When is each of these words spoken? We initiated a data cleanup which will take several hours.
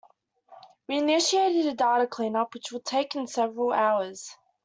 We 0.87 0.97
initiated 0.97 1.67
a 1.67 1.75
data 1.75 2.07
cleanup 2.07 2.55
which 2.55 2.71
will 2.71 2.79
take 2.79 3.13
several 3.27 3.71
hours. 3.71 4.35